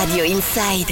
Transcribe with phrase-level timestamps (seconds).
[0.00, 0.88] Radio Inside.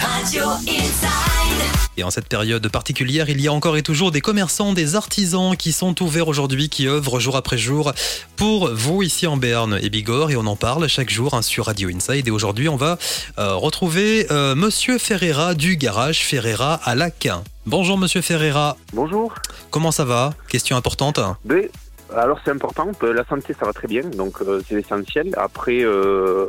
[0.00, 1.62] Radio Inside.
[1.96, 5.56] Et en cette période particulière, il y a encore et toujours des commerçants, des artisans
[5.56, 7.92] qui sont ouverts aujourd'hui, qui œuvrent jour après jour
[8.36, 10.30] pour vous ici en Berne et Bigorre.
[10.30, 12.28] Et on en parle chaque jour hein, sur Radio Inside.
[12.28, 12.96] Et aujourd'hui, on va
[13.40, 17.28] euh, retrouver euh, Monsieur Ferreira du garage Ferreira à Lac.
[17.66, 18.76] Bonjour Monsieur Ferreira.
[18.92, 19.34] Bonjour.
[19.70, 20.32] Comment ça va?
[20.48, 21.18] Question importante.
[21.44, 21.68] Ben,
[22.16, 25.26] alors c'est important, Euh, la santé ça va très bien, donc euh, c'est essentiel.
[25.36, 26.46] Après, euh,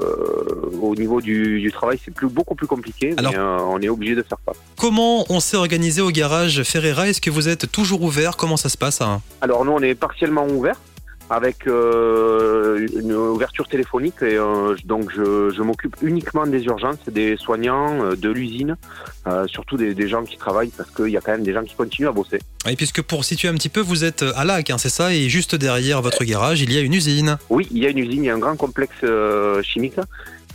[0.81, 3.89] au niveau du, du travail, c'est plus, beaucoup plus compliqué, Alors- mais euh, on est
[3.89, 4.57] obligé de faire face.
[4.77, 8.37] Comment on s'est organisé au garage Ferreira Est-ce que vous êtes toujours ouvert?
[8.37, 9.21] Comment ça se passe hein?
[9.41, 10.79] Alors nous on est partiellement ouvert
[11.31, 14.37] avec une ouverture téléphonique et
[14.85, 18.75] donc je, je m'occupe uniquement des urgences, des soignants, de l'usine,
[19.45, 21.75] surtout des, des gens qui travaillent parce qu'il y a quand même des gens qui
[21.75, 22.39] continuent à bosser.
[22.75, 25.55] Puisque pour situer un petit peu, vous êtes à Lac, hein, c'est ça Et juste
[25.55, 27.37] derrière votre garage, il y a une usine.
[27.49, 29.95] Oui, il y a une usine, il y a un grand complexe euh, chimique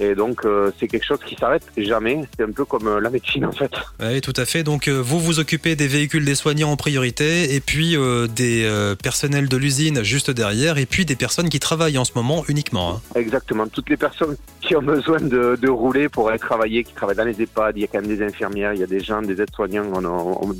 [0.00, 2.24] et donc euh, c'est quelque chose qui s'arrête jamais.
[2.36, 3.70] C'est un peu comme euh, la médecine en fait.
[4.02, 4.64] Oui, tout à fait.
[4.64, 7.96] Donc, euh, vous vous occupez des véhicules des soignants en priorité, et puis
[8.34, 8.68] des
[9.02, 12.94] personnels de l'usine juste derrière, et puis des personnes qui travaillent en ce moment uniquement.
[12.96, 13.00] hein.
[13.20, 13.68] Exactement.
[13.68, 17.24] Toutes les personnes qui ont besoin de, de rouler pour aller travailler, qui travaillent dans
[17.24, 19.40] les EHPAD, il y a quand même des infirmières, il y a des gens, des
[19.40, 19.84] aides-soignants.
[19.94, 20.54] On-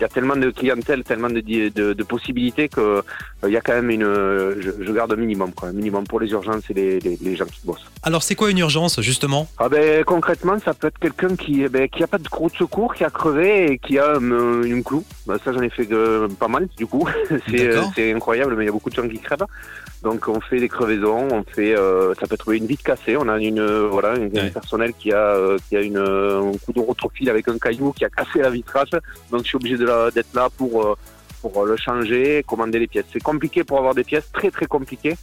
[0.00, 3.02] il y a tellement de clientèle, tellement de, de, de possibilités que euh,
[3.44, 4.02] il y a quand même une.
[4.04, 5.68] euh, Je, je garde un minimum, quoi.
[5.68, 7.84] Un minimum pour les urgences et les, les, les gens qui bossent.
[8.02, 9.46] Alors, c'est quoi une urgence, justement?
[9.58, 12.48] Ah ben concrètement, ça peut être quelqu'un qui eh ben, qui a pas de gros
[12.48, 15.04] de secours, qui a crevé et qui a euh, une clou.
[15.26, 17.06] Ben, ça j'en ai fait euh, pas mal du coup.
[17.94, 19.44] c'est incroyable, mais il y a beaucoup de gens qui crèvent.
[20.02, 23.18] Donc on fait des crevaisons, on fait euh, ça peut être une vitre cassée.
[23.18, 24.40] On a une euh, voilà une, Ouais.
[24.46, 27.92] un personnel qui a euh, qui a une un coup de rotophile avec un caillou
[27.92, 28.88] qui a cassé la vitrage.
[29.30, 30.94] Donc je suis obligé de d'être là pour euh,
[31.40, 33.06] pour le changer, commander les pièces.
[33.12, 35.16] C'est compliqué pour avoir des pièces, très très compliqué.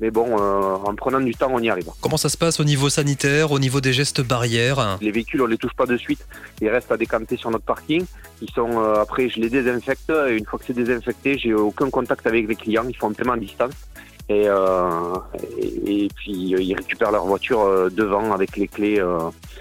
[0.00, 1.88] Mais bon, euh, en prenant du temps, on y arrive.
[2.00, 4.98] Comment ça se passe au niveau sanitaire, au niveau des gestes barrières?
[5.00, 6.26] Les véhicules, on les touche pas de suite.
[6.60, 8.04] Ils restent à décanter sur notre parking.
[8.40, 10.10] Ils sont euh, après, je les désinfecte.
[10.28, 12.84] Et une fois que c'est désinfecté, j'ai aucun contact avec les clients.
[12.88, 13.74] Ils font un paiement à distance.
[14.32, 14.88] Et, euh,
[15.58, 19.02] et, et puis euh, ils récupèrent leur voiture euh, devant avec les clés.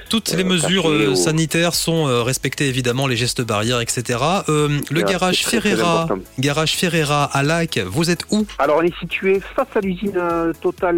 [0.10, 4.20] Toutes les mesures sanitaires sont respectées, évidemment, les gestes barrières, etc.
[4.48, 6.08] Le garage très, Ferreira,
[6.40, 8.46] garage Ferreira à Lac, vous êtes où?
[8.60, 10.20] Alors on est situé face à l'usine
[10.62, 10.98] Total,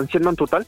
[0.00, 0.64] anciennement Total,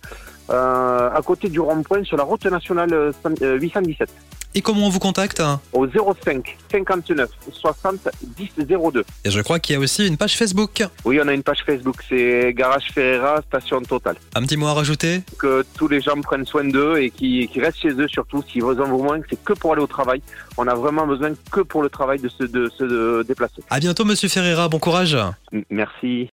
[0.50, 4.08] euh, à côté du rond-point sur la route nationale euh, cent- euh, 817.
[4.54, 5.42] Et comment on vous contacte
[5.74, 8.08] Au 05 59 60
[8.38, 9.04] 10 02.
[9.24, 10.82] Et je crois qu'il y a aussi une page Facebook.
[11.04, 14.16] Oui, on a une page Facebook, c'est Garage Ferreira Station Total.
[14.34, 17.60] Un petit mot à rajouter Que tous les gens prennent soin d'eux et qui, qui
[17.60, 18.42] restent chez eux surtout.
[18.50, 20.20] S'ils vous en moins, c'est que pour aller au travail.
[20.58, 23.62] On a vraiment besoin que pour le travail de se, de se de déplacer.
[23.70, 24.68] À bientôt, monsieur Ferreira.
[24.68, 25.16] Bon courage.
[25.52, 26.24] M- Merci.